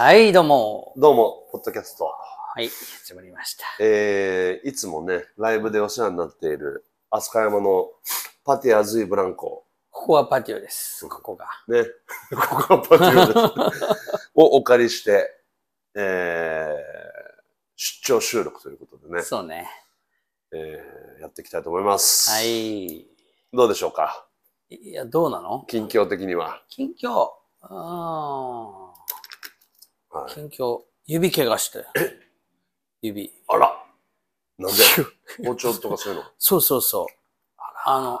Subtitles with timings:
[0.00, 0.92] はいどうも。
[0.96, 2.04] どうもポッドキャスト。
[2.04, 3.64] はい始まりました。
[3.80, 7.88] えー、いつもねライブでお世話になっている飛鳥山の
[8.44, 9.64] パティアズイブランコ。
[9.90, 11.04] ここはパティオです。
[11.08, 11.48] ここが。
[11.66, 11.82] ね。
[12.30, 13.90] ここはパティオです。
[14.36, 15.34] をお借りして
[15.96, 17.42] えー、
[17.74, 19.68] 出張収録ということでね、そうね。
[20.52, 22.30] えー、やっていきたいと思います。
[22.30, 23.04] はい。
[23.52, 24.28] どうでしょうか？
[24.70, 25.64] いやどうなの？
[25.66, 26.62] 近況的には。
[26.68, 27.32] 近況。
[27.62, 28.87] あ
[30.10, 31.84] はい、ー近況指怪我して。
[33.02, 33.32] 指。
[33.48, 33.84] あら。
[34.58, 34.82] なんで？
[35.46, 36.26] 包丁とかそういうの？
[36.38, 37.06] そうそうそう。
[37.84, 38.20] あの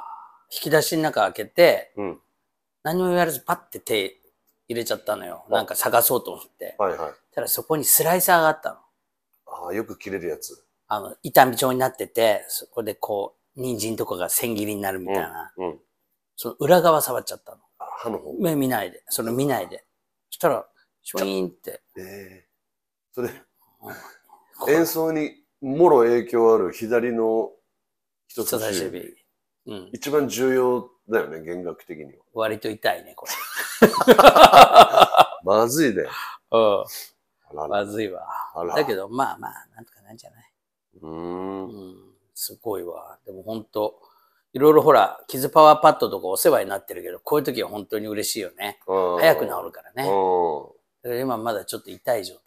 [0.50, 2.20] 引き出しの中開けてうん。
[2.82, 4.20] 何も言われずパッて手
[4.68, 5.44] 入れちゃったのよ。
[5.48, 6.74] なんか探そうと思って。
[6.78, 7.12] はいはい。
[7.34, 8.78] ただそこにスライサーがあったの。
[9.46, 10.64] ああ、よく切れるやつ。
[10.86, 15.80] あの、痛み状になってて、そこでこう、人参とかが千切りになるみたいな、うん。
[16.36, 17.58] その裏側触っちゃったの。
[17.78, 18.32] あ歯の方？
[18.34, 19.84] 目見ないで、それ見ないで。
[20.30, 20.66] そしたら、
[21.10, 22.46] シュイーンって、ええ
[23.12, 23.30] それ、
[24.68, 27.50] 演奏にもろ影響ある左の
[28.26, 28.98] 人差しし指。
[28.98, 29.14] 指。
[29.68, 29.90] うん。
[29.94, 32.10] 一番重要だよね、弦楽的には。
[32.34, 33.26] 割と痛いね、こ
[35.44, 36.02] まずいね。
[36.02, 36.08] れ。
[36.52, 36.84] うん。
[37.70, 38.26] まずいわ。
[38.76, 40.52] だけど、まあまあ、なんとかなんじゃない？
[41.00, 41.68] うーん。
[41.68, 42.14] うん。
[42.34, 43.18] すごいわ。
[43.24, 43.98] でも本当
[44.52, 48.78] いろいろほら、傷パワーパッドとかお世話になってるけど、こういう時は本当に嬉しいよね。
[48.86, 50.04] 早く治るからね。
[50.04, 50.77] うん。
[51.02, 52.42] だから今まだちょっと痛い状態。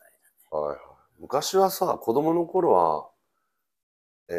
[0.60, 0.80] はいはい。
[1.20, 3.08] 昔はさ、子供の頃は、
[4.30, 4.38] えー、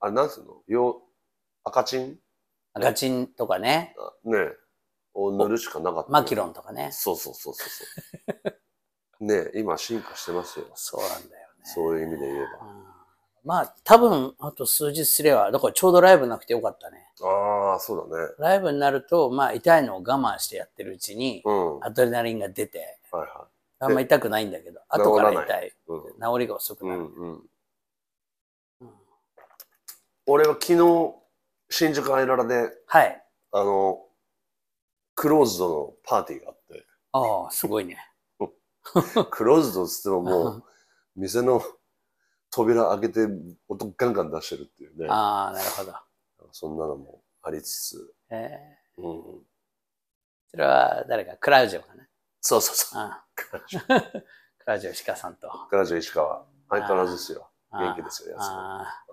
[0.00, 0.62] あれなんすの？
[0.66, 1.02] よ
[1.64, 2.18] 赤チン？
[2.74, 4.38] 赤チンとかね、ね
[5.14, 6.10] を塗るしかなかった。
[6.10, 6.90] マキロンとかね。
[6.92, 7.84] そうそうそうそうそ
[9.20, 9.24] う。
[9.24, 10.66] ね今進化してますよ。
[10.74, 11.64] そうなんだよね。
[11.64, 12.89] そういう意味で言えうん
[13.44, 17.06] まあ、多分、あと数日すれば、だからちょうどライブなくてよかったね。
[17.20, 17.28] ば。
[17.28, 18.34] ああ、そうだね。
[18.38, 21.80] ライブになると、まあ、痛いのを我慢してやってるうちに、うん。
[21.80, 23.48] はいアドレナリンが出て、は
[23.78, 25.68] あんま痛くないんだけど、後から痛い。
[25.68, 25.72] い。
[25.88, 26.00] うん。
[26.02, 27.00] 治りが遅くなる。
[27.00, 27.40] うんうんうん
[30.26, 31.14] 俺は昨日、
[31.70, 33.20] 新宿アイララで、はい。
[33.50, 34.00] あの、
[35.16, 37.98] クローズドのパーティーがあって、ああ、すごいね。
[39.30, 40.64] クローズドっつってももう、
[41.16, 41.62] 店の
[42.50, 43.28] 扉開けて
[43.68, 45.06] 音ガンガン出してるっていうね。
[45.08, 45.94] ああ、なるほど。
[46.52, 48.14] そんなのもありつつ。
[48.30, 49.42] えー、うん。
[50.50, 52.06] それは誰か、クラウジョかな？
[52.40, 53.00] そうそうそう。
[53.00, 53.46] ああク
[54.66, 55.48] ラウジョ石川さんと。
[55.68, 56.44] クラジオ石川。
[56.68, 57.50] 相変わらずですよ。
[57.72, 58.82] 元気ですよ、やつは。
[58.82, 59.04] あ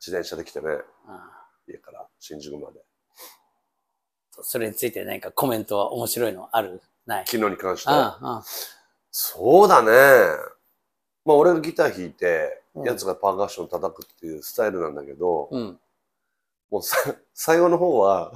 [0.00, 0.68] 自転車で来てね、
[1.06, 2.80] あああ家から新宿まで。
[4.40, 6.80] それについて何かコメントは面白いのある？
[7.06, 7.24] ない？
[7.26, 7.90] 昨日に関して。
[7.90, 8.44] あああ
[9.10, 9.90] そうだね。
[11.28, 15.80] まあ俺がギター弾いて、うんやつがパーカッション叩くっていうスタイルなんだけど、うん。
[16.70, 16.96] もうさ
[17.34, 18.32] 最後の方は、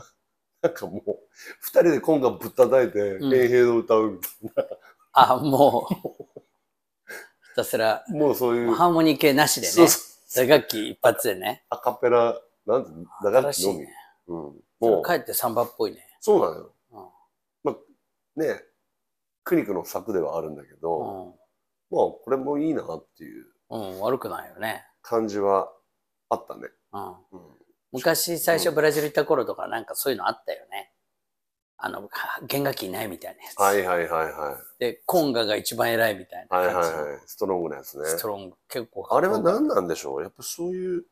[0.60, 1.16] なんかもう、
[1.60, 4.66] 二人でコンガぶったたいて、うん永平の歌うみたい
[5.12, 8.19] あ、もう、ひたすら、な。
[8.19, 9.72] もうそういう、ハーモニー系なしでね。
[9.72, 11.64] そうそう打楽器一発でね。
[11.70, 12.36] アカペラ、
[12.66, 12.91] なんて、
[13.22, 13.78] 打楽器のみ。
[13.78, 13.88] ね。
[14.26, 14.36] うん。
[14.80, 16.04] もう、かえってサンバっぽいね。
[16.20, 16.74] そうなのよ。
[17.64, 17.76] うん
[18.34, 18.62] ね、
[19.44, 21.36] 苦肉の策ではあるんだけど、
[21.92, 23.80] まあこれもいいなっていううん。
[23.80, 24.84] うん、悪くないよね。
[25.03, 25.70] 感じは
[26.30, 26.69] あったね。
[26.92, 27.08] うん。
[27.08, 27.14] うん、
[27.92, 30.92] 昔最初ブラジル行った頃とかなんかそういうのあったよね。
[31.84, 32.08] あの、は
[32.47, 33.58] 弦楽器いないみたいなやつ。
[33.58, 34.78] はいはいはいはい。
[34.78, 36.88] で、コンガが一番偉いみたいなはい感じ。
[36.91, 37.20] はいはい。
[37.26, 38.04] ストロングなやつね。
[38.06, 40.22] ストロング、結構かっこあれはよかった何なんでしょう？
[40.22, 41.04] やっぱそういう、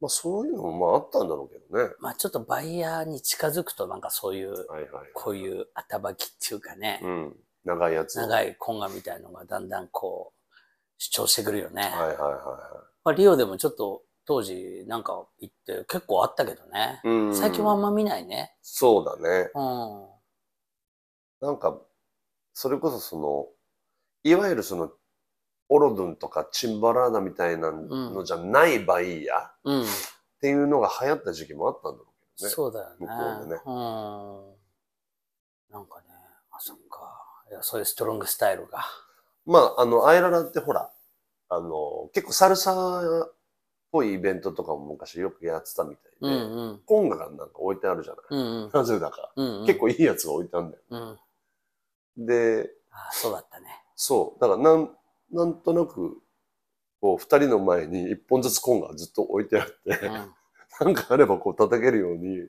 [0.00, 1.94] まあそういうのもまああったんだろうけどね。
[2.00, 5.10] まあちょっとバイヤーに近づくとなんかそういう、はいはい。
[5.14, 7.36] こういう頭きっていうかね、うん。
[7.64, 8.16] 長いやつ。
[8.16, 10.40] 長はいいコンガみたいのがだんだんこう、
[10.98, 11.82] 主張してくるよね。
[11.82, 17.00] はいはいはまあ、リオでもちょっと当時なんか行って結構あったけどね。
[17.04, 17.08] い。
[17.08, 17.34] うん。
[17.34, 18.54] 最近はあんま見ないね。
[18.62, 19.50] そうだね。
[19.54, 19.60] う
[21.44, 21.46] ん。
[21.46, 21.78] なんか、
[22.54, 23.48] それこそその、
[24.22, 24.92] いわゆるその、
[25.68, 29.86] オロドゥンとかチンバラーダみたいなのじゃないバイヤーっうん。
[30.40, 32.06] ていうのが流行った時期もあったんだろう
[32.36, 32.54] けどね。
[32.54, 32.96] そうだよね。
[33.00, 33.12] 向こ
[33.46, 33.72] うでねうん。
[35.74, 36.06] なんかね、
[36.50, 37.13] あ、そっか。
[37.62, 38.84] そういうストロングスタイルが。
[39.46, 40.90] まあ、あの、アイララってほら、
[41.48, 42.72] あの、結構サルサ
[43.26, 43.34] っ
[43.92, 46.80] ぽいイベントとかも昔よくやってたみたいで、うんうん。
[46.84, 48.24] コンガがなんか置いてあるじゃない。
[48.30, 48.70] うんうん。
[48.72, 49.32] なぜだか。
[49.36, 49.66] うんうん。
[49.66, 50.82] 結構いいやつが置いてあるんだよ。
[52.16, 52.26] うん。
[52.26, 53.66] で、あそうだったね。
[53.96, 54.40] そう。
[54.40, 54.90] だからなん、
[55.30, 56.18] なんとなく、
[57.00, 60.34] こう、二人の前に一本ずつコンがずっと置いてあって、うん
[60.80, 62.48] なんかあればこう叩けるように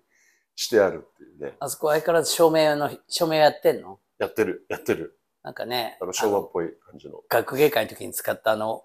[0.56, 1.56] してあるっていうね。
[1.60, 4.00] あそこ相変わらず照明の、照明やってんの？
[4.18, 5.20] やってる、やってる。
[5.44, 7.22] なんかね、あの、昭和っぽい感じの。
[7.30, 8.84] 学芸会の時に使ったあの、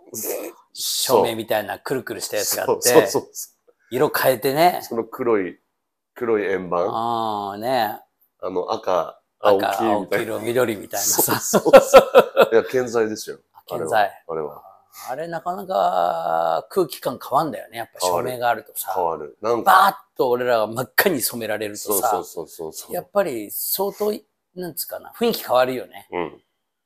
[0.75, 4.81] 照明みたいなくるくるしたやつがあって、そうそうそう色変えてね。
[4.82, 5.58] その黒い、
[6.14, 8.00] 黒い円盤、あああ、ね。
[8.43, 10.25] の赤、青赤、黄青、みたいな。
[10.26, 11.40] 黄色、緑みたいなそうさ。
[11.40, 12.50] そうそう。
[12.52, 13.38] いや、健在ですよ。
[13.67, 14.11] 健在。
[14.28, 14.62] あれは。
[15.08, 17.78] あれなかなか空気感変わんだよね。
[17.78, 19.04] やっぱ照明があるとさ変。
[19.04, 19.37] わる。
[19.40, 22.94] なんか、バーッと俺らが真っ赤に染められるとさそうそう、そうそう。
[22.94, 24.12] やっぱり相当、
[24.54, 26.08] なんつうかな、雰囲気変わるよね。
[26.10, 26.42] うん。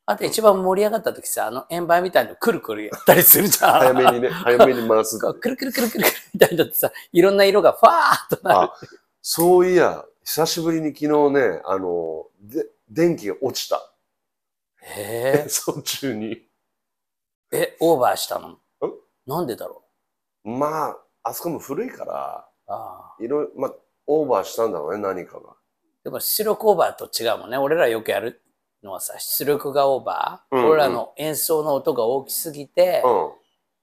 [0.06, 3.80] あと一番盛り上がった時さ、あの円盤みたいのくるくるやったりするじゃん。
[3.80, 5.18] 早めにね、早めに回す。
[5.18, 6.04] くるくるくるくるくる
[6.34, 8.58] みたいになってさ、いろんな色がファーっとなる。
[8.58, 8.74] あ、
[9.22, 13.80] そういや、久しぶりに昨日ね、あの、で、電気が落ちた。
[14.82, 16.46] へ演奏中に。
[17.54, 18.58] え、え、オーバーしたの？
[19.26, 19.82] なんでだろ
[20.44, 23.72] まあ、あそこも古いから、うああいろいろ、まあ、
[24.06, 25.54] オーバーしたんだろうね、何かが。
[26.02, 27.56] でも出力オーバーと違うもんね。
[27.56, 28.42] 俺らよくやる
[28.82, 30.56] のはさ、出力がオーバー。
[30.56, 33.30] うんうん俺らの演奏の音が大きすぎて、うん。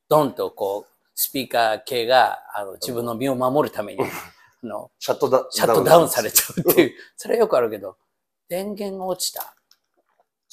[0.10, 5.46] ドンとこう、スピーカー系があの自分の身を守るために、あのシャットダウン。
[5.50, 7.98] シャットダウンされちゃうっていう、それはよくあるけど、
[8.50, 9.56] 電源が落ちた。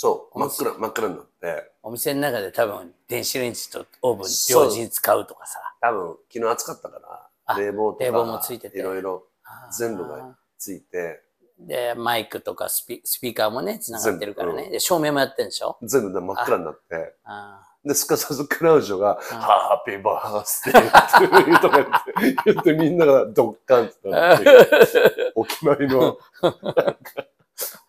[0.00, 5.58] そう、真っ暗、真っ暗になって、お店の中で多分電子レンジとオーブン両時に使うとかさ。
[5.80, 8.78] 多分昨日暑かったかあら、冷房とか、冷房もついてて。
[8.78, 9.24] いろいろ
[9.76, 11.20] 全部がついて、
[11.58, 14.66] で、マイクとかスピスピーカーもね、繋がってるからね。
[14.66, 14.70] うん。
[14.70, 15.76] で、照明もやってんでしょ？
[15.82, 19.16] 全部ね真っ暗になって、あで、すかさずクラウジョが、ん。
[19.16, 26.96] ハッピーバースデーとか言って、言ってみんながドッカンってなって、ー お決まりの、なんか、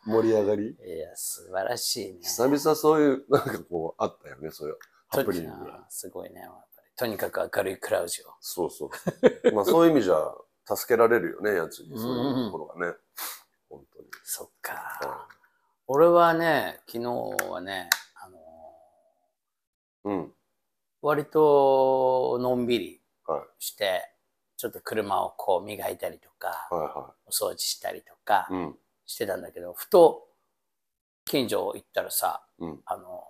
[0.10, 0.70] 盛り上がり？
[0.70, 2.20] いや、素晴らしいね。
[2.22, 4.78] 久々そういう、なんかこう、あったよね、そういう
[5.08, 5.86] ハプニングとが。
[5.90, 6.42] すごいね。
[6.42, 8.26] やっぱりとにかく明るいクラウジを。
[8.42, 9.52] そうそう。
[9.54, 10.16] まあそういう意味じゃ、
[10.76, 11.98] 助けられるよね、やつに。
[11.98, 12.94] そういうところがね。
[13.70, 14.08] 本当に。
[14.24, 15.28] そっか。
[15.88, 17.12] 俺はね、昨日
[17.50, 18.38] はね、あの
[20.04, 20.34] うん。
[21.02, 23.42] 割とのんびりはい。
[23.58, 24.12] して、
[24.58, 28.54] ちょっと車をこう磨いたりとか、はいはお掃除したりとかい。
[28.54, 28.78] うん。
[29.10, 30.28] してたんだけど、ふと
[31.26, 32.80] 近所行ったらさ、うん。
[32.86, 33.24] あの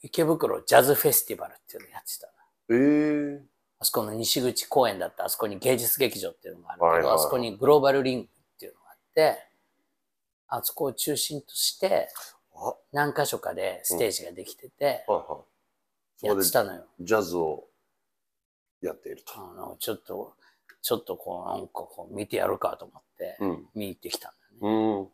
[0.00, 2.32] 池袋ジャズフェスティバルっていうのやってたの。
[2.70, 3.42] ええ
[3.80, 9.38] あそこの西口公園だったあそこに芸術劇場っていうのがあるけど、はいはいはいあそこにグローバルリングっていうのがあって、
[10.48, 12.08] あそこを中心として
[12.56, 15.40] あ、何箇所かでステージができてて、はいは
[16.22, 16.86] やってたのよ。
[16.98, 17.64] ジャズを
[18.80, 19.34] やっていると。
[19.36, 20.34] あのちょっと、
[20.80, 23.68] ちょっとこうなんかこう見てやるかと思ってうん。
[23.74, 24.34] 見に行ってきた。
[24.60, 25.08] うん。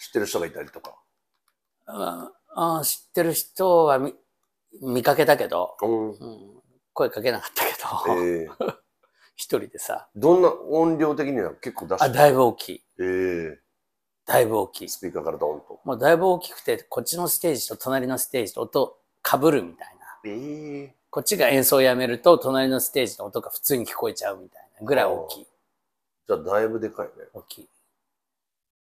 [0.00, 0.94] 知ってる人がいたりとか？
[1.86, 4.14] ああ知ってる人は見
[4.82, 6.10] 見かけたけど、うん。
[6.10, 6.16] うん、
[6.92, 7.72] 声かけなかったけ
[8.14, 8.48] ど、ええ
[9.36, 12.84] 一人でさ、どんな音量的には結構出してあ、だいぶ大きい。
[13.00, 13.04] え
[13.56, 13.58] え
[14.26, 14.88] だいぶ大きい。
[14.88, 15.80] スピーカーからドンと。
[15.84, 20.18] もうだいぶ大きくて、こっちのステージと隣のステージと音被るみたいな。
[20.26, 25.46] ええこっちが演奏をやめると、隣のステージの音が普通に聞こえちゃうみたいなぐらい大きい。
[26.26, 27.12] じゃあだいぶでかいね。
[27.32, 27.68] 大きい。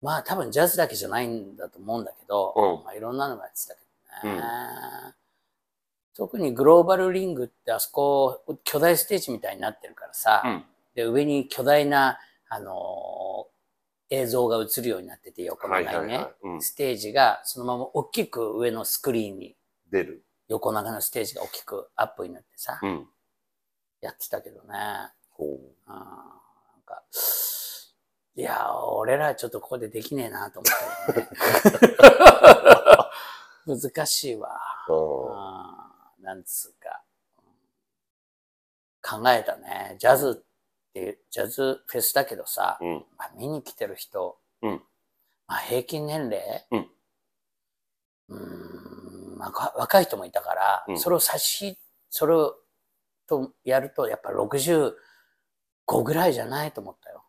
[0.05, 3.79] まあ多分ジャズだけじゃないんだと思うんだけど、うんまあ、いろんなのもやってたけ
[4.27, 4.41] どね。
[6.15, 10.63] 特にグローバルリングってあそこ巨大ステージみたいになってるからさ、うん
[10.95, 13.55] で上に巨大な、あのー
[14.11, 19.55] 映像が映るようになってて横長にね、はいはいはいうんステージがそのまま大きく上のスクリーンに
[19.91, 20.23] 出る。
[20.47, 23.07] 横長のステージが大きくアップになってさ、うん。
[24.01, 24.75] やってたけどね。
[25.31, 25.47] ほう。
[25.47, 26.05] うん、なん
[26.85, 27.03] か、
[28.37, 30.73] いや、俺らちょっとここでできねえなと思っ
[31.13, 31.29] たよね。
[33.81, 34.59] 難しいわ。
[34.89, 37.03] うんなんつうか。
[39.01, 39.95] 考えたね。
[39.99, 43.05] ジャズって、ジャズフェスだけどさ、うん。
[43.17, 44.83] まあ、見に来てる人、うん
[45.47, 46.91] まあ、平均年齢、うん
[48.29, 51.77] うーんまあか若い人もいたから、うんそれを差し、
[52.09, 52.57] それを
[53.27, 54.93] とやると、やっぱ65
[56.03, 57.24] ぐらいじゃないと思ったよ。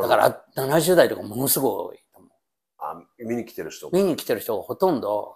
[0.00, 2.30] だか、ら70代とかものすごい多いと思う。
[2.78, 3.90] あ見に来てる人。
[3.90, 5.34] 見に来てる人がほとんど、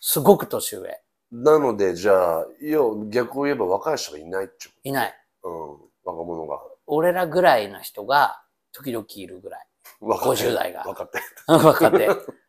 [0.00, 1.00] すごく年上。
[1.30, 5.14] なので、じゃあ、要逆を言えば若い人がいないっちゅいない。
[5.44, 5.48] う。
[5.48, 5.78] うん。
[6.04, 6.58] 若者が。
[6.86, 9.66] 俺らぐらいの人が時々いるぐらい。
[10.00, 11.20] 若手50代が若手。
[11.46, 12.08] 若手。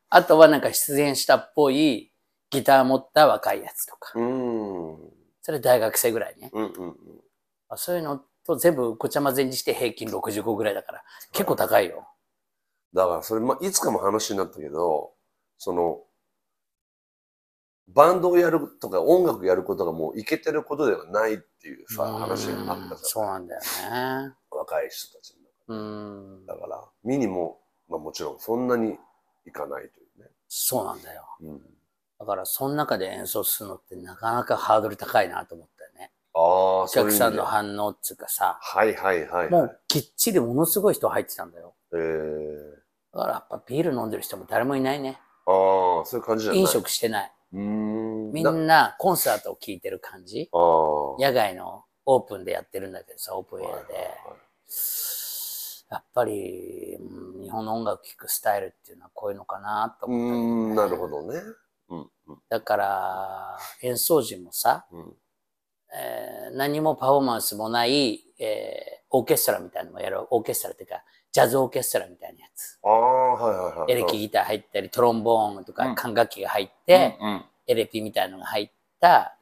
[0.10, 2.12] あとはなんか出演したっぽい
[2.50, 4.12] ギター持った若いやつとか。
[4.16, 4.94] うん。
[4.94, 6.50] うんそれ大学生ぐらいね。
[6.54, 6.96] うんうん。
[7.68, 12.08] あそういうのと全部ごちゃ混ぜにして平均65ぐらいだから結構高いよ。
[12.94, 15.14] だから、それ、まあ、いつかも話になったけど、
[15.58, 16.02] その、
[17.88, 22.98] バンドをやるとか音楽やることがもういけてることではないっていうさ、話があったじゃん。
[23.02, 24.34] そうなんだよね。
[24.52, 26.46] 若い人たちのうん。
[26.46, 27.60] だから、見にも、
[27.90, 28.98] まあもちろんそんなに
[29.46, 30.30] いかないというね。
[30.48, 31.24] そうなんだよ。
[31.42, 31.62] うん、
[32.20, 35.73] だから、その中で演奏するのってなかなかハードル高いなと思ったよね。
[35.73, 35.73] ああ、
[36.34, 39.50] お客さんのは反応っつうかさ、はいはいはい、はい。
[39.50, 41.75] もうきっちりものすごい人入ってたんだよ。
[41.94, 45.20] えー、だからやっぱビール飲んでる人も誰もいないね。
[45.46, 47.32] ああ、そういう感じじゃない飲食してない。
[47.54, 48.32] うーん。
[48.32, 50.50] みなんなコンサートを聴いてる感じ。
[50.52, 50.62] ああ。
[51.22, 53.74] 野外のオープンでやってるんだけどさ、オープンエアで。
[53.74, 54.13] はいはいはい
[55.94, 61.40] やっぱり、うん日本の音楽聴くスタイルっていうのはこういうのかなと思ったけどね、ん、なるほどね。
[61.90, 65.13] うん、うん、だから、演奏時もさ、うん。
[65.94, 70.26] えー何もパフォーマンスもない、えーオーケストラみたいなのもやる。
[70.32, 72.80] オーケストラっていうか、ジャズオーケストラみたいなやつ。
[72.84, 73.92] ああ、はいはいはい。
[73.92, 79.38] エレキギター入ったり、トロンボーンとかうん管楽器が入って、うん、うんエレピみたいなのが入った、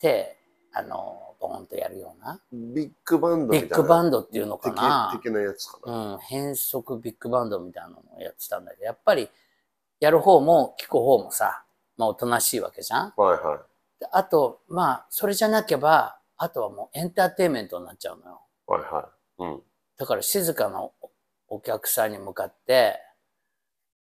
[0.00, 0.36] で、
[0.72, 2.40] あの、ボーンとやるような。
[2.52, 3.68] ビッグバンドみたいな。
[3.68, 6.14] ビッグバンドっていうのかな的的なやつかな。
[6.14, 9.28] うん、変則ビッグバンドみたいなのをやってたんだけど、やっぱり、
[10.00, 11.62] やる方も聞く方もさ、
[11.96, 13.12] まあおとなしいわけじゃん。
[13.16, 13.58] はいはい。
[14.04, 18.42] であと、まあ、それじゃなければ、あとはもうエンターテインメントになっちゃうのよ。
[18.66, 19.08] はいは
[19.38, 19.42] い。
[19.44, 19.62] うん。
[19.96, 20.92] だから静かなお
[21.48, 22.96] お客さんに向かって、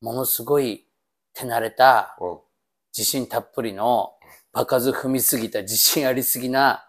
[0.02, 0.86] ものすごい
[1.34, 2.38] 手慣れた、うん。
[2.98, 4.14] 自信たっぷりの、
[4.52, 6.86] 場数踏みすぎた自信ありすぎな、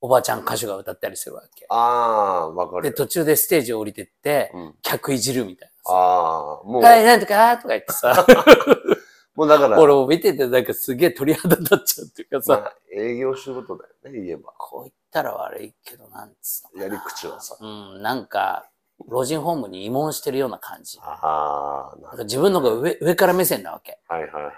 [0.00, 1.66] おばちゃん歌手が歌ったりするわけ。
[1.68, 2.94] ああ、わかるで、よ。
[2.94, 4.74] 途中でステージ降りてって、うん。
[4.82, 5.96] 客いじるみたいなさ。
[5.96, 8.26] ああ、もう、はい、なんとかとか言ってさ、
[9.34, 14.52] もうだから、俺を見ててなんかすげえ鳥肌立っちゃうっていうかさ、まあ、営業仕事だよね、言えば。
[14.58, 17.56] こう言ったら悪いけど、なんつうのやり口はさ。
[17.60, 18.68] うん、なんか、
[19.08, 20.98] 老人ホームに慰問してるような感じ。
[21.02, 23.98] ああ、なるなんか自分の方が上上から目線なわけ。
[24.06, 24.54] はいはいはいはい。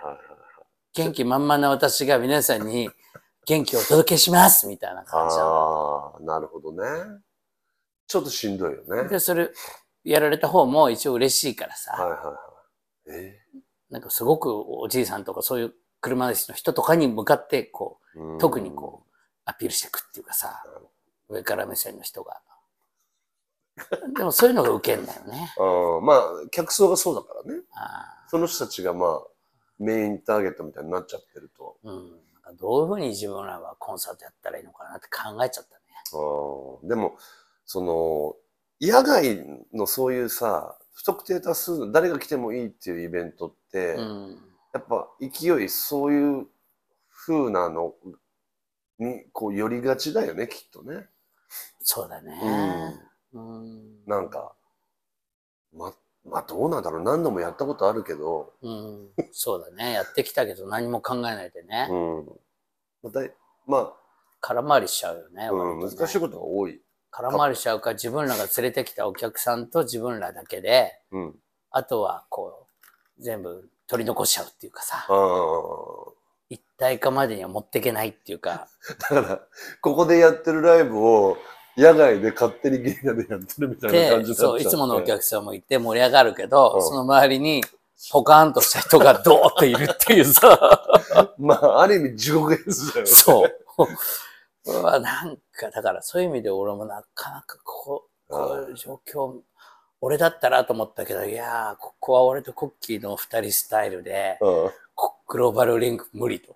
[0.92, 2.90] 元気満々な私が皆さんに
[3.46, 5.36] 元気をお届けしますみたいな感じ。
[5.38, 7.20] ああ、なるほどね。
[8.06, 8.96] ちょっとしんどいよね。
[9.02, 9.50] はいで、それ、
[10.04, 12.36] やられた方も一応嬉しいからさ、はいは
[13.08, 13.20] い。
[13.20, 13.40] え
[13.94, 19.12] なんかすごくおじいさんとかそういう車椅子の人とかに向かって、こう、ー特にこう、
[19.44, 20.64] アピールしていくっていうかさ、
[21.28, 22.40] 上から目線の人が。
[24.16, 25.52] でもそういうのが受けんだよね。
[25.56, 25.66] うん。
[25.66, 26.20] あーまあ、
[26.50, 27.62] 客層がそうだからね。
[27.70, 29.20] あその人たちがまあ、
[29.78, 31.76] メインターゲットみたいになっちゃってると。
[31.84, 35.82] ーうん、どういうふうに自分らはコンサートやったらいいのかなって考えちゃったね。
[36.82, 37.16] うんでも、
[37.64, 38.34] その、
[38.80, 44.42] 野外のそういうさ、不特定多数、誰が来てもいいっていうイベントって、うん。
[44.72, 46.46] やっぱ勢い、そういう
[47.10, 47.94] 風なの
[48.98, 51.08] に、こう、寄りがちだよね、きっとね。
[51.80, 53.00] そうだね。
[53.32, 54.04] うん。
[54.06, 54.54] なんか、
[55.72, 57.02] ま、まあどうなんだろう。
[57.02, 59.08] 何度もやったことあるけど、うん。
[59.32, 59.92] そうだね。
[59.92, 61.88] やってきたけど何も考えないでね。
[61.90, 62.26] うん。
[63.02, 63.20] また、
[63.66, 63.92] ま
[64.40, 65.44] 空回りしちゃうよね。
[65.46, 66.80] あ、うん、難しいことが多い。
[67.10, 71.34] 空回りしちゃうから自分らが連れてきたお客さんと自分らだけで、うん。
[71.70, 72.63] あとはこう、
[73.18, 75.06] 全部取り残しちゃうっていうかさ。
[76.50, 78.68] 一体化までには持っていけないっていうか、
[79.10, 79.40] だから、
[79.80, 81.36] ここでやってるライブを、
[81.76, 87.64] 野外で勝手にゲリラでやってるみたいな感で、じになっちゃってそう、いつものお客さんもいて盛り上がるけど、うんその周りに
[88.12, 90.80] ポカーンとした人がドーッといるっていうさ、
[91.38, 93.06] まあ、ある意味地獄絵図だよね。
[93.06, 93.50] そう。
[94.66, 99.40] うわなんか、だからそういう意味で俺もなかなかこう、こういう状況、
[100.04, 104.70] 俺だったらと思ったけど、いやー、ここは俺とコッキーの二人スタイルで、うん。
[104.94, 106.54] こグローバルリンク無理と。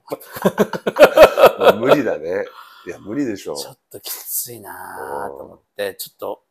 [1.59, 2.45] まあ無理だね。
[2.87, 3.57] いや、無理でしょ。
[3.57, 6.43] ちょっときついなーと思って、ちょっと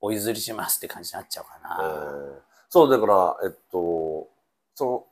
[0.00, 1.90] お譲りしますって感じになっちゃうかえな。
[1.90, 4.28] ーそう、だから、えっと、
[4.76, 5.06] その、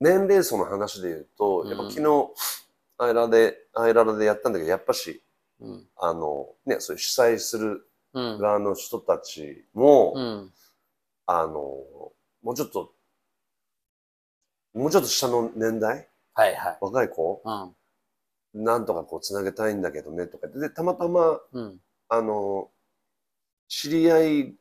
[0.00, 2.30] 年齢層の話で言うと、やっぱ昨日、
[2.96, 5.22] アイラで、アイララでやったんだけど、やっぱし、
[5.60, 5.86] うん。
[5.98, 7.82] あの、ね、そういう主催するうん。
[8.14, 10.52] 側の人たちも、うん。
[11.26, 11.54] あの、
[12.42, 12.92] もうちょっと、
[14.74, 16.08] もうちょっと下の年代？
[16.34, 16.78] はいはい。
[16.80, 17.42] 若い子？
[18.54, 18.64] うん。
[18.64, 21.80] なんとかこうつなげたいんだけどねとかで、たまたま、うん。
[22.08, 22.70] あの、
[23.68, 24.54] 知り合い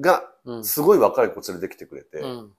[0.00, 0.64] がうん。
[0.64, 2.52] すごい若い子連れてきてくれて、うん。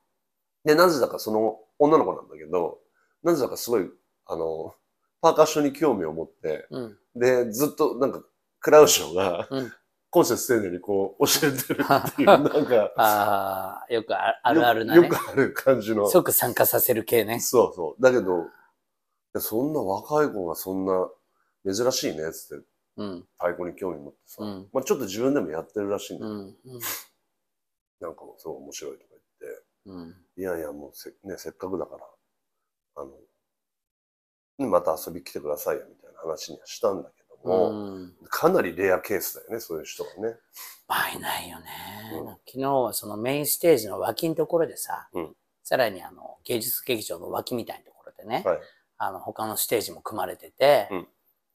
[0.65, 2.79] で、なぜだかその女の子なんだけど、
[3.23, 3.89] なぜだかすごい、
[4.25, 4.73] あの、
[5.21, 6.97] パーカッションに興味を持って、うん。
[7.15, 8.23] で、ずっとなんか、
[8.59, 9.73] クラウショが、うん
[10.11, 15.09] コンセス丁寧にこう、教えてるっていう、なんか、ああ、よくああるあるなねよよ。
[15.09, 16.09] くある感じの。
[16.09, 17.39] 即参加させる系ね。
[17.39, 18.01] そうそう。
[18.01, 18.47] だけど、
[19.39, 21.07] そんな若い子がそんな
[21.71, 22.65] 珍しいねっつって
[22.97, 23.27] うん。
[23.37, 24.69] 太鼓に興味持ってさ、うん。
[24.73, 26.39] まあちょっと自分でもやってるらしいんだけど、うん。
[26.39, 26.55] うん。
[28.01, 30.15] なんかもう面白いとか言って、うん。
[30.37, 32.05] いやいやもうせ,、ね、せっかくだから、
[32.95, 33.11] あの、
[34.57, 38.13] でまた遊び来てくださいよみたいな話にはしたんだけどうも、ん。
[38.29, 40.35] かなりレアケースだよね、そういう人がね。
[40.87, 41.65] まあいないよね。
[42.13, 48.59] うん昨日はそのメインステージの脇のところでさ、うんさらにあの芸術劇場の脇みたいなところでね、はい。
[48.97, 51.07] あの他のステージも組まれてて、うん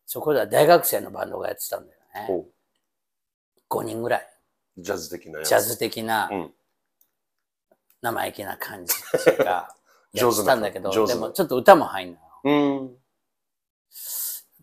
[0.07, 2.47] そこでは大学生のバンドがやってたんだよね。
[3.71, 4.29] お5人ぐらい。
[4.79, 5.43] ジャズ的な。
[5.43, 6.55] ジャズ的なうん
[8.03, 9.45] 生意気な感じっていうか、
[10.13, 12.91] や 上手なってたんだけど、でもちょっと歌も入んのよ。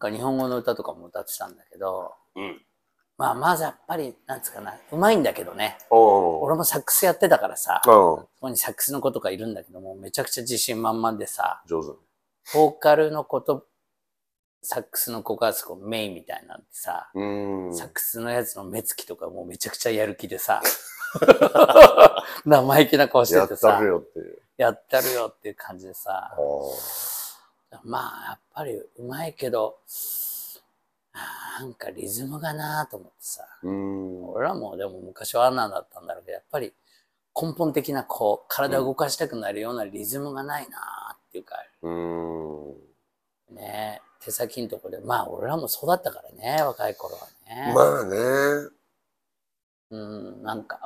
[0.10, 2.62] 日本語の歌とかも歌ってたんだけど、うん。
[3.18, 5.78] まあまずやっぱり、なんつうかな、うまいんだけどね。
[5.92, 7.92] 俺もサックスやってたからさ、うん。
[7.92, 12.00] そこにサックスの子とかいるんだけども、めちゃくちゃ自信満々でさ、上手。
[12.54, 13.68] ボーカルの子と
[14.64, 17.76] サックスの子がそこメインみたいなんてさ、うん。
[17.76, 20.62] サックスのやつの目つきとかもうめちゃくちゃやる気でさ、
[22.46, 24.42] 生意気な顔しててさやったる、よっていう。
[24.58, 26.32] やったるよっていう感じでさ
[27.84, 29.78] まあやっぱりうまいけど、
[31.60, 34.30] なんかリズムがなぁと思ってさ、うん。
[34.32, 36.74] 俺らもでも昔はあんなんだったんだろうけど、やっぱり
[37.40, 42.76] 根本的なこう、体を動かしたくなるようなリズムがないなぁっていうか、うん。
[43.56, 47.74] ね、手先のとこで、まあ俺らもそうだったからね、若い頃はね。
[47.76, 48.70] まあね。
[49.92, 50.80] うん、なんか、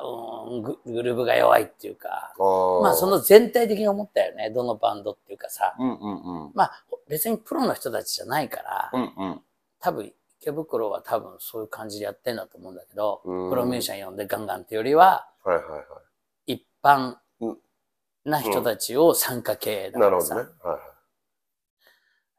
[0.50, 2.34] うんグ、グルーブが弱いっていうか、
[2.82, 6.52] まあその全体的に思ったよね、どのバンドっていうかさ、うんうんうん。
[6.54, 9.40] まあ別にプロの人たちじゃないから、うんうん。
[9.78, 15.84] 多分池袋は多分そういう感じでやってんだと思うんだけど、うんプロミュージシャン呼んでガンガンっていうよりは、はいはいは
[16.46, 17.58] 一般うん
[18.24, 19.92] な人たちを参加系い。
[19.92, 20.74] だからさ、なるほどね。
[20.74, 20.78] は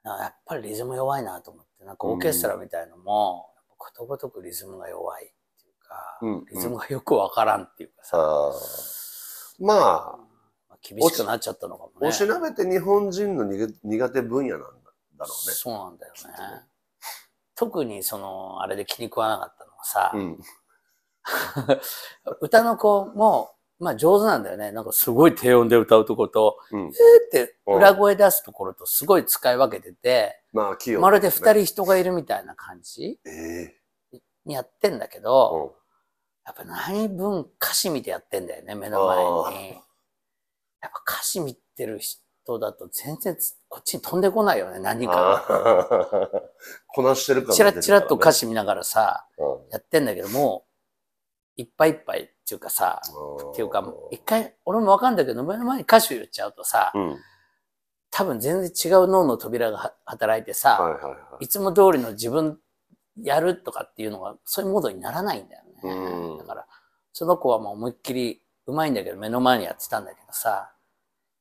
[0.05, 0.21] いはい。
[0.24, 5.31] やっぱりリズム弱いなと思って、なんかオーケストラみたいのも、ことごとくリズムが弱い
[5.88, 10.20] か、うんうんリズムがよくわからんっていうかさ、あーまあ、ま
[10.72, 12.08] あ厳しくなっちゃったのかもね。
[12.08, 14.74] おしなべって日本人の苦苦手分野なんだろ
[15.20, 15.27] うね。
[15.53, 16.20] そうなんだよね。
[17.56, 20.39] 特にその、あれで気に食わなかったのはさ、うん。
[22.41, 24.71] 歌の子も、まあ上手なんだよね。
[24.71, 26.89] なんかすごい低音で歌うとこと、うん。
[26.89, 26.91] っ
[27.32, 31.54] て裏声出すところとすごい使い分けてて、まあ、器用、まるで二。
[31.54, 33.77] 人人がいるみたいな感じええ
[34.47, 35.75] にやってんだけど、
[36.45, 39.69] やっぱ何分歌詞見てやってんだよね、目の前に。
[40.81, 45.12] やっぱ歌詞見てる人だと全然つこっちに飛んでこないよね、何うん。
[45.12, 45.43] か
[46.88, 47.47] こなしてるが。
[47.47, 48.39] からチラッチラッと歌詞。
[48.39, 50.65] 詞見ながらさ、うんやってんだけども、
[51.57, 53.01] いっぱいいっぱいっていうかさ、
[53.51, 57.10] っていうか、一回、俺もわかんないけど、目の前に歌詞言っちゃうとさ、うん。
[57.10, 57.19] はい
[58.10, 61.43] 多分全然違う脳の扉がは働いてさ、はいはい。
[61.45, 62.60] いつも通りの自分
[63.21, 65.69] やるとかっていうのが、そういうモードにならないんだよね。
[65.84, 66.67] うんだから、
[67.13, 70.71] その子はもう思いっきりうまいんだけど、目の前にやってたんだけどさ、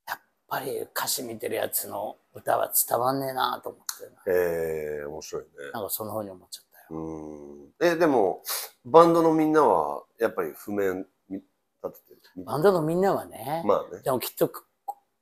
[0.09, 5.49] やっぱり歌詞見てるやつの歌は伝わんねえなと思ってな、ええ面白いね。
[5.73, 7.01] なんかそんな風に思っちゃったよ。
[7.01, 7.73] うん。
[7.81, 8.43] え、でも、
[8.85, 11.43] バンドのみんなは、やっぱり譜面み
[11.85, 12.45] 立ててる？
[12.45, 14.03] バンドのみんなはね、まあね。
[14.03, 14.63] でもきっとこ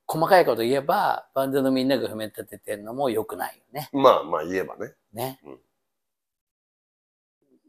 [0.07, 3.89] 細かいこと言えば、バンドのみんなが譜面立ててるのも良くないよね。
[3.91, 4.93] まあまあ言えばね。
[5.13, 5.39] ね。
[5.43, 5.59] うん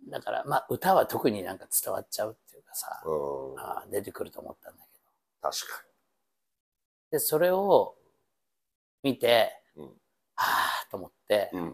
[0.08, 3.60] だから、まあ歌は特になんか伝わっちゃうっていうかさ、うん。
[3.60, 4.98] あー出てくると思ったんだけ
[5.42, 5.50] ど。
[5.50, 5.84] 確か
[7.10, 7.94] で、それを
[9.02, 9.90] 見て、うん
[10.36, 11.60] はぁと思って、に。
[11.60, 11.66] うん。
[11.66, 11.72] も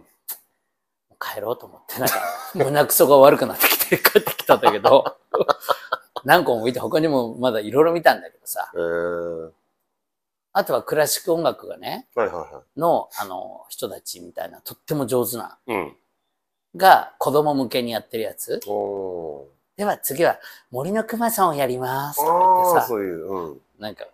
[1.10, 2.14] う帰ろうと思って、なんか、
[2.54, 5.16] 胸くそが悪くなってきて帰ってきたんだけど、
[6.24, 9.52] 何個も見て、他にもまだいろいろ見たんだけどさ、えー、
[10.52, 15.72] あとはクラシック音楽がね、はいはいはの、あの、人たちみたいな、とっても上手な、い。
[15.72, 15.96] うん。
[16.76, 18.60] が子供向けにやってるやつ。
[18.66, 20.38] おでは次は
[20.70, 23.26] 森の熊さんをやりますとか言ってさ、そういう。
[23.26, 23.60] うん。
[23.78, 24.04] なんか、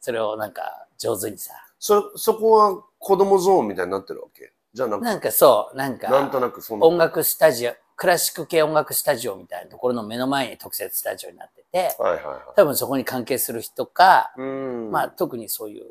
[0.00, 4.52] それをなんか上手にさ、そ、そこは子供ゾーンみたいになってるわけ？
[4.74, 6.86] じゃなくて、なんかそう、なんか、なんとなくそんな。
[6.86, 12.40] 音楽スタジオ、クラシック系音楽スタジオみたいなところの目の前に特設スタジオになってて、はいはいはい。
[12.56, 14.90] 多分そこに関係する人か、うん。
[14.90, 15.84] まあ特にそういう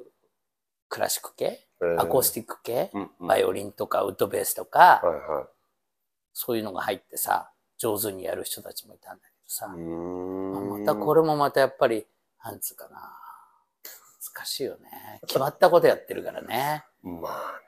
[0.89, 1.65] クラシック系、
[1.97, 5.47] あアコースティック系、ィックバイオリンとかウッドベースとか、はいは
[6.37, 9.69] そういうのが入ってさ、上手にやる人たちもいたんだけどさ、い。
[9.69, 10.79] うーん。
[10.81, 12.05] またこれもまたやっぱり、
[12.43, 13.17] なんつうかな、
[14.35, 15.21] 難しいよね。
[15.27, 16.83] 決まったことやってるからね。
[17.01, 17.61] まあ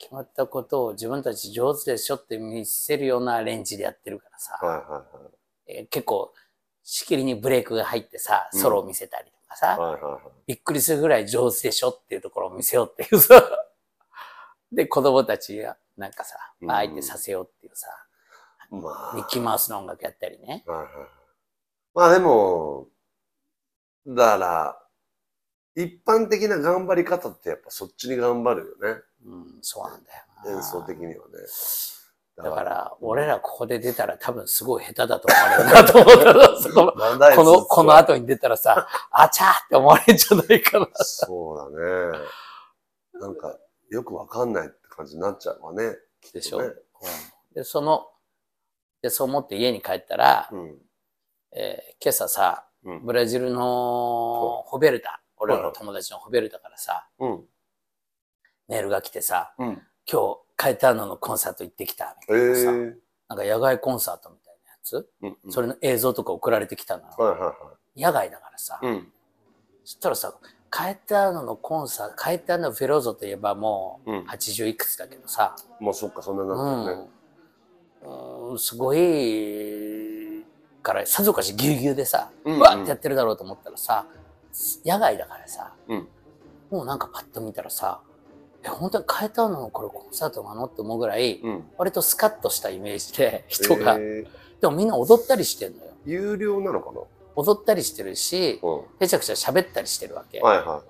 [0.00, 4.68] 決まったことを自分たち上手でしょって見せるようなレンジでやってるからさ、な。
[4.68, 5.74] はいはいはい。
[5.78, 6.34] えー結構、
[6.82, 10.22] しきりにブレイクが入ってさ、ソロを見せたりとかさ、はいはいはい。
[10.46, 13.40] びっくりするぐらい上手でしょっていうところを見せようっていうさ、
[14.72, 17.88] で、子供たちがなんかさ、まあ相手させようっていうさ、
[18.70, 19.14] まあ。
[19.14, 20.64] ミッキーマウスの音楽やったりね。
[20.66, 20.94] はいはいはい。
[21.94, 22.88] まあでも、
[24.06, 24.76] だから、
[25.76, 29.00] 一般的な頑張り方ってやっぱそっちに頑張るよね。
[29.26, 30.56] うん、そうなんだよな。
[30.56, 31.16] 演奏的にはね。
[32.42, 40.88] だから、俺らここで出たら多分すごい下手だと思われるなと思ったら、そこの、この後に出たらさ、 あちゃーって思われるんじゃないかな。
[41.02, 42.18] そうだね。
[43.20, 43.54] なんか、
[43.90, 45.96] よくわかんないって感じになっちゃうわね。
[46.32, 46.74] でしょ、うん
[47.54, 48.06] で、その、
[49.02, 50.78] で、そう思って家に帰ったら、うん。
[51.52, 53.04] えー今朝さ、うん。
[53.06, 57.44] ブラジルのホベルタ、俺らの友達のホベルタからさ、うん。
[58.68, 59.82] メールが来てさ、うん。
[60.10, 62.94] 今日、カエターノのコンサート行ってきた、みえたいなさ、ー。
[63.28, 67.14] なんか野外コンサートみたいなやつ、うんうんそれの映像とか送られてきたのよ。
[67.18, 67.54] はいはいは
[67.96, 68.78] 野外だからさ。
[69.84, 70.38] そしたらさ、
[70.70, 74.20] カエターノのコンサート、カエターノ・フェローゾといえばもううん。
[74.20, 77.02] 80いくつだけどさ、まあそっか、そんなになってるね。
[78.04, 80.44] うん、うんすごい
[80.82, 84.06] からさぞかしぎゅうぎゅうでさ、うんわってやってるだろうと思ったらさ
[84.84, 86.08] 野外だからさ、うん。
[86.70, 88.00] もうなんかパッと見たらさ
[88.64, 91.64] え本当に変えたのこれコンサートなのって思うぐらい、うん。
[91.78, 94.26] 割とスカッとしたイメージで人が、えー。
[94.60, 95.90] でもみんな踊ったりしてんのよ。
[96.06, 97.00] 有料なのかな？
[97.36, 100.42] 踊ったりしてるしうめちゃくちゃ喋ったりしてるわけ、ん。
[100.42, 100.82] はいは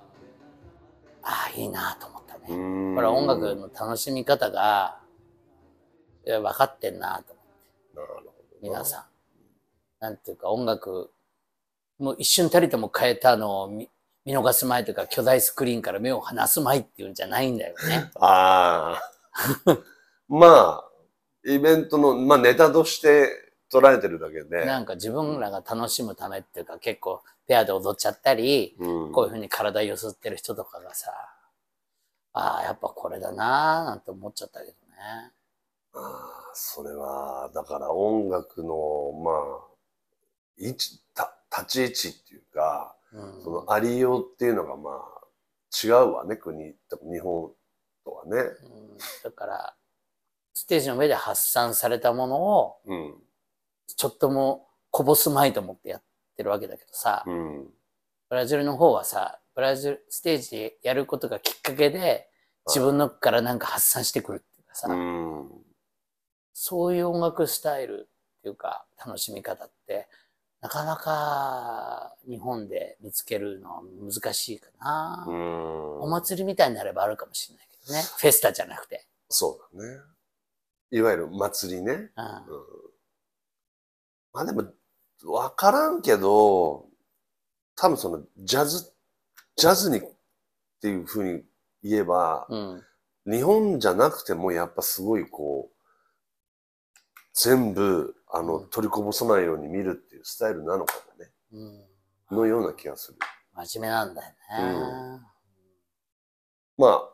[1.22, 4.98] ああいいなと思ったね、これは音楽の楽しみ方が
[6.26, 7.40] いや分かってんなと
[7.94, 8.32] なるほど。
[8.62, 9.04] 皆さん。
[10.00, 11.10] なんていうか音楽、
[11.98, 13.88] もう一瞬たりとも変えたのを見
[14.24, 18.10] 見逃す前というか巨大スクリーンから目を離す前っていうんじゃないんだよね。
[18.20, 19.02] ああ。
[20.28, 20.84] まあ、
[21.44, 24.64] イベントの、まあネタとして捉えてるだけで。
[24.64, 31.10] なんか自分らが楽しむためっていうか結構ペアで踊っちゃったり、うんこういうふうに体揺すってる人とかがさ、
[32.32, 34.76] ああ、やっぱこれだなーなんて思っちゃったけどね。
[35.94, 39.34] ああ、それは、だから音楽の、まあ、
[40.58, 45.20] 位置、た立ち位置っていうか、うんそのありようっていうのがまあ、
[45.84, 47.52] 違うわね、国日本
[48.04, 48.36] とはね。
[48.36, 48.40] う
[48.94, 49.74] んだから、
[50.54, 53.14] ステージの上で発散されたものを、うん。
[53.94, 56.02] ちょっともこぼすまいと思ってやっ
[56.36, 57.66] てるわけだけどさ、うん。
[58.28, 62.28] ブラジルの方はさ、ブラジルステージでやることがきっかけで、
[62.66, 65.50] 自分のからなんか発散してくるっていうかさ、うん。
[66.52, 70.08] そういう音楽スタイルっていうか、楽しみ方って、
[70.60, 75.24] なかなか日本で見つけるのは難しいかな。
[75.26, 76.00] うん。
[76.02, 78.02] お祭りみたいになればあるかもしれないけどね。
[78.18, 79.06] フェスタじゃなくて。
[79.28, 80.00] そうだね。
[80.90, 81.92] いわゆる祭りね。
[81.92, 82.10] うんうん
[84.32, 84.64] まあでも、
[85.24, 86.86] わからんけど、
[87.76, 88.92] 多分そのジャズ、
[89.56, 90.02] ジャズにっ
[90.80, 91.42] ていうふうに
[91.82, 92.82] 言えば、うん。
[93.26, 95.76] 日本じゃなくてもやっぱすごいこう、
[97.34, 101.30] 全部、あの、うん取りこぼさないように見るっていうスタイルなのかもね。
[101.52, 102.36] うん。
[102.36, 103.18] のような気がする。
[103.66, 105.20] 真面目なんだよね。
[106.78, 107.10] まあ、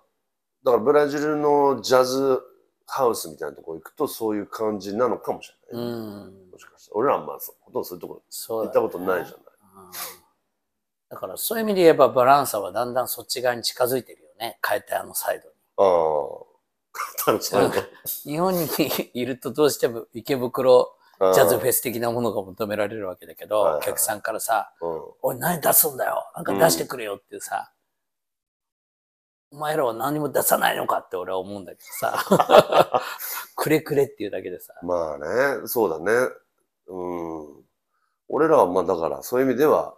[0.64, 2.40] だからブラジルのジャズ
[2.86, 6.45] ハウスみたいなところ行くとそういう感じなのかもしれうない、ねん。
[6.56, 6.96] もしかしたら。
[6.96, 9.28] 俺らはまあそうほとんどそういうところそう行ったことないじゃない。
[9.30, 9.36] うん
[11.08, 14.58] だからそういう意味で言えばバランサはだんだんそっち側に近づいてるよね。
[14.66, 15.54] 変えたあのサイドに。
[15.76, 16.46] ああ。
[18.24, 18.68] 日本に
[19.14, 27.72] いるとどうしても池袋ジャズフェス的なものが求められるわけだけど、はいはいお客さんからさ、うんおい何出すんだよなんか出してくれよっていうさ、
[29.50, 33.02] お前らは何も出さないのかって俺は思うんだけどさ、
[33.56, 35.18] くれくれっていうだけでさ、まあ
[35.60, 36.28] ね、そうだね。
[36.88, 37.64] うん。
[38.28, 39.96] 俺らはまあだからそういう意味では、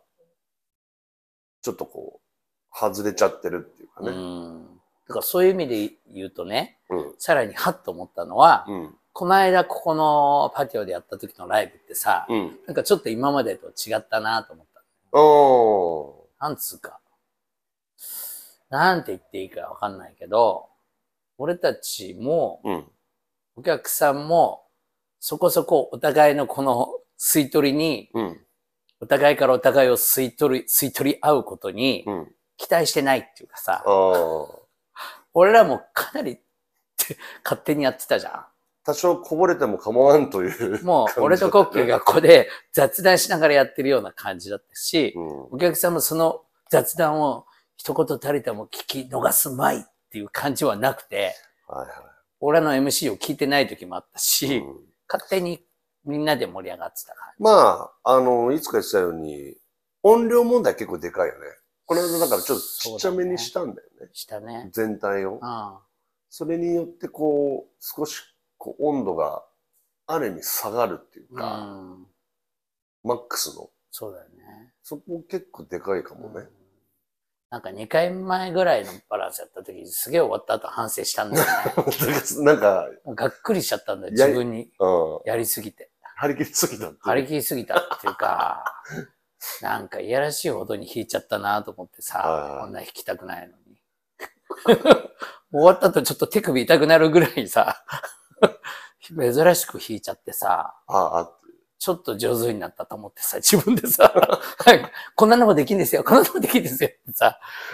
[1.63, 4.11] ちょっとこう、外れちゃってるっていうかうね。
[4.13, 4.67] ん。
[5.09, 7.15] だからそういう意味で言うとね、うん。
[7.19, 8.95] さらにハッと思ったのは、うん。
[9.13, 12.59] この間ここのパティオでやった時のライブってさ、うん。
[12.67, 15.19] なんかちょっと今までと違ったなと思った。
[15.19, 16.43] おー。
[16.43, 17.01] なんつうか、
[18.71, 20.69] なんて言っていいかわかんないけど、
[21.39, 22.85] 俺たちも、うん。
[23.57, 24.68] お客さんも、
[25.21, 28.41] そこそこお互いのこの吸い取りに、うん。
[29.01, 32.29] お互いからお互いを吸い取り、吸い取り合うことにうん。
[32.57, 33.85] 期待してないっていうかさ。
[35.33, 36.41] 俺らもかなり
[37.45, 38.49] 勝手にやってたじゃ
[38.85, 40.83] 多少こぼれても構わんという。
[40.83, 40.85] ん。
[40.85, 45.49] もう俺とコッキーが感ここで 雑談しながらやってるような感じだったし、じだったね。
[45.53, 51.35] お客さんもその雑談を一言たりとも聞き逃すまいっていう感じはなくて、
[51.69, 51.77] うん。
[51.77, 51.89] はい
[52.41, 54.21] 俺の MC を聞いてない時もあったはい。
[54.21, 55.65] し、うん勝手に
[56.05, 59.57] みんなで盛り上がってた感まあ、あの、いつか言ってたように、
[60.03, 61.41] 音量問題結構でかいよね。
[61.87, 64.09] これだからちょっとちっちゃめにしたんだよね。
[64.13, 64.69] じしたね。
[64.73, 65.47] 全体をう。
[65.47, 65.79] ん。
[66.29, 68.21] それによってこう、少し
[68.59, 69.43] こう温度が
[70.07, 72.07] ある意味下がるっていううか、ん。
[73.05, 73.71] マックスの。
[73.91, 74.73] そうだよね。
[74.83, 76.47] そこ結構でかいかもね。
[77.51, 81.51] なんか2回前ぐらいのバランスやった時にすげえ終わった後反省したんだよね。
[82.45, 84.71] なんか、がっくりしちゃったんだよ、や自分に。
[84.79, 85.21] うん。
[85.25, 85.91] やりすぎて。
[86.17, 86.99] 張り切りすぎたって。
[87.01, 88.65] 張り切りすぎたっていうか、
[89.63, 93.81] なんかいやらしいほどに弾いちゃったなと思ってさこんな弾きたくないのに。
[95.51, 97.83] 終わった後ちょっと手首痛くなるぐらいさ、
[99.09, 101.38] 珍しく弾いちゃってさ、ああ、
[101.79, 107.31] ちょっと上手になったと思ってさ、自分でさ、 はいこんなのもできんですよ、こんなのもできんですよってさ、ア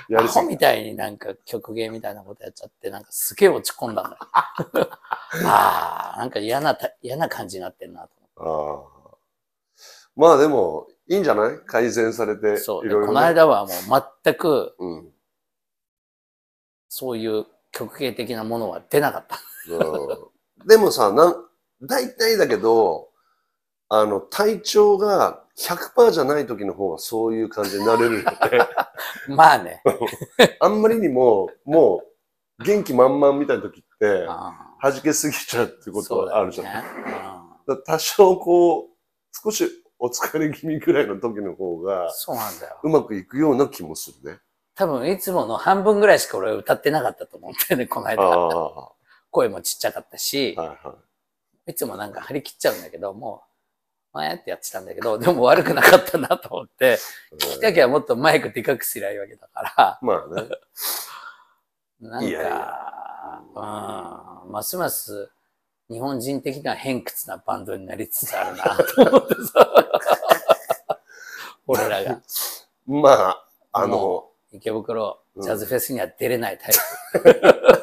[0.08, 4.16] ホやりすぎみたいになんか曲芸みたいなことやっちゃって、なんかすげえ落ち込んだんだ
[4.80, 4.90] よ。
[5.46, 8.90] ああ、なんか嫌なた、嫌な感じになってんなと思って。
[9.08, 9.16] ああ。
[10.16, 11.58] まあでも、いいんじゃない？
[11.66, 15.14] 改善されて、そう、この間はもう全くうん。
[16.88, 19.38] そういう曲芸的なものは出なかった。
[19.72, 21.44] うんでもさ、なん、
[21.82, 23.08] 大体だけど、
[23.88, 28.36] あの、体調が100%じゃない時の方がそういう感じになれるよね。
[29.28, 29.82] まあね。
[30.60, 32.02] あんまりにも、も
[32.58, 36.66] う、元気満々みたいな時って、あ弾けすぎちゃうってことはあるじゃん。
[36.66, 36.82] ね
[37.86, 38.86] 多少こう、
[39.32, 39.66] 少し
[39.98, 42.78] お疲れ気味ぐらいの時の方うんが、そうなんだよ。
[42.82, 44.40] うまくいくような気もするね。
[44.74, 48.22] 多分いつもの半分ぐらいしか俺は歌ってなかったと思ってね、このあ間。
[48.22, 48.92] あ、
[49.30, 50.96] 声もちっちゃかったし、はいは
[51.66, 53.53] いつもなんか張り切っちゃうんだけど、もう、
[54.14, 56.98] あーってやってたんだけど、でも悪くなかったなと思って、
[57.32, 57.34] い。
[57.36, 60.48] 聞きたきゃもっとマイクでかくすりゃいいわけだから、まあね。
[62.00, 62.84] なんか、いやいや。
[63.54, 65.30] うん、ますます
[65.90, 69.34] 日本人的な偏屈なバンドになりつつあるなと思って。
[69.46, 69.70] さ、
[71.66, 72.20] 俺らが。
[72.86, 75.42] まあ、あのも、池袋うん。
[75.42, 76.74] ジャズフェスには出れないタイ
[77.20, 77.74] プ。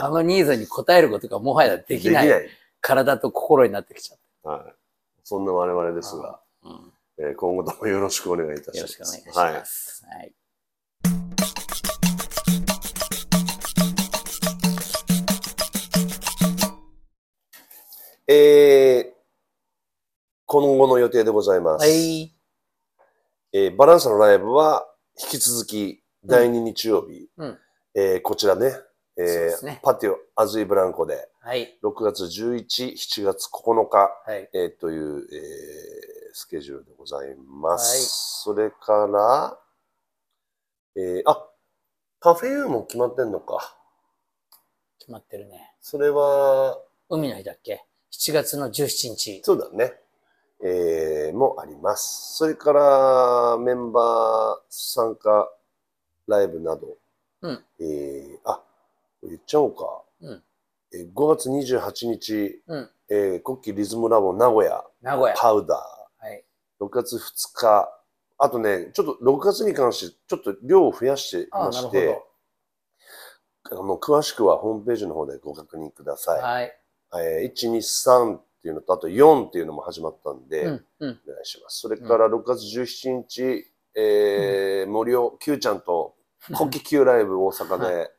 [0.00, 2.48] あのニーズに応えることがもはやできない
[2.80, 4.74] 体と心になってきちゃっはい。
[5.28, 6.68] そんな我々ですが、た。
[6.70, 10.02] うんえー今後ともよろしくお願いいたします。
[10.06, 10.34] はい。
[18.26, 19.18] えー
[20.46, 21.82] 今後の予定でございます。
[21.82, 22.34] はい。
[23.52, 24.86] えーバランスのライブは
[25.22, 27.58] 引き続き第2日曜日、うん
[27.94, 28.72] えーこちらね、
[29.18, 31.78] えーねパティオアズイブランコではい。
[31.82, 34.48] 6月11、7月9日、はい。
[34.52, 38.42] えーという、えースケジュールでございます。
[38.44, 39.58] それから、
[40.94, 41.48] えーあ、
[42.20, 43.76] カフェユーも決まってんのか。
[45.00, 45.74] 決まってるね。
[45.80, 46.78] それは、
[47.08, 49.40] 海の日だっけ ?7 月の17日。
[49.42, 49.94] そうだね。
[50.62, 52.36] えーもあります。
[52.36, 55.50] それから、メンバー参加
[56.28, 56.96] ライブなど、
[57.42, 58.62] うんえーあ、
[59.22, 60.02] 言っちゃおうか。
[60.22, 60.42] うん
[60.94, 62.90] えー5月28日、うん。
[63.10, 65.34] えー、国旗リズムラボ名古屋、名古屋。
[65.36, 65.82] パウダは
[66.30, 66.44] い。
[66.80, 66.84] ー。
[66.84, 67.20] 6月2
[67.54, 67.92] 日、
[68.38, 72.22] あとね、ちょっと6月に関して、ちょっと量を増やしてまなるほして、
[73.70, 76.16] あの詳しくはホームページの方でご確認くだど。
[76.18, 76.40] さい。
[76.40, 76.78] はい。
[77.42, 80.86] えー1、2、3っていうのと、あと4っていうのも始まったんで、うん。
[81.00, 81.20] うん。
[81.28, 81.80] お願いします。
[81.80, 86.14] それから6月17日、えー森尾 Q ちゃんと
[86.46, 88.10] 国旗 Q ライブ大阪で、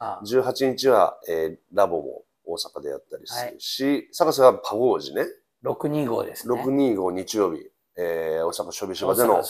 [0.00, 5.26] あ18日は、えーラボも大阪でやったりするし、探せはパゴージね、
[5.64, 6.54] 625ですね。
[6.54, 7.60] 625日曜日、
[7.96, 9.42] えー大阪ショビシ大バでの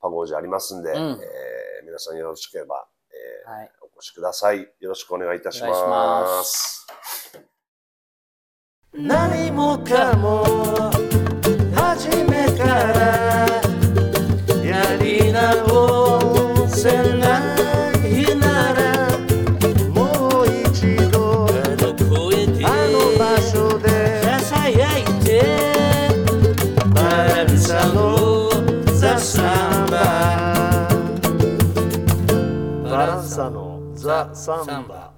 [0.00, 2.86] パゴージありますんで、うんえー皆さんよろしければ、
[3.46, 3.70] えーはい。
[3.82, 4.60] お越しください。
[4.80, 5.62] よろしくお願いいたし。
[5.62, 6.86] ます
[8.94, 10.44] 何もかも
[11.74, 13.46] 初めから
[14.64, 17.21] やり直せ
[34.02, 35.11] ザ・サンバ。